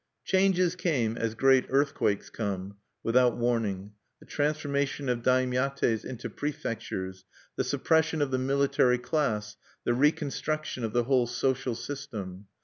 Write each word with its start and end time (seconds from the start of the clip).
IV 0.25 0.31
Changes 0.31 0.75
came 0.75 1.15
as 1.15 1.35
great 1.35 1.67
earthquakes 1.69 2.31
come, 2.31 2.75
without 3.03 3.37
warning: 3.37 3.91
the 4.19 4.25
transformation 4.25 5.07
of 5.07 5.21
daimyates 5.21 6.03
into 6.03 6.27
prefectures, 6.27 7.23
the 7.55 7.63
suppression 7.63 8.19
of 8.19 8.31
the 8.31 8.39
military 8.39 8.97
class, 8.97 9.57
the 9.83 9.93
reconstruction 9.93 10.83
of 10.83 10.93
the 10.93 11.03
whole 11.03 11.27
social 11.27 11.75
system. 11.75 12.47